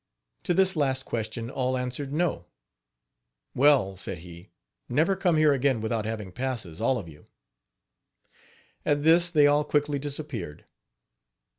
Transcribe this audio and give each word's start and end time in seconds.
To 0.45 0.55
this 0.55 0.75
last 0.75 1.03
question 1.05 1.51
all 1.51 1.77
answered 1.77 2.11
no. 2.11 2.47
"Well," 3.53 3.95
said 3.97 4.17
he, 4.17 4.49
"never 4.89 5.15
come 5.15 5.37
here 5.37 5.53
again 5.53 5.79
without 5.79 6.05
having 6.05 6.31
passes, 6.31 6.81
all 6.81 6.97
of 6.97 7.07
you." 7.07 7.27
At 8.83 9.03
this 9.03 9.29
they 9.29 9.45
all 9.45 9.63
quickly 9.63 9.99
disappeared. 9.99 10.65